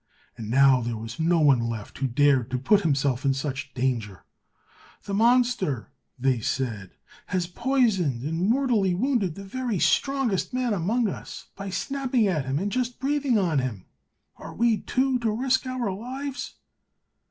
[0.35, 4.23] And now there was no one left who dared to put himself in such danger.
[5.03, 5.91] "The monster,"
[6.41, 6.93] said they,
[7.27, 12.57] "has poisoned and mortally wounded the very strongest man among us, by snapping at him
[12.57, 13.85] and just breathing on him!
[14.37, 16.55] Are we, too, to risk our lives?"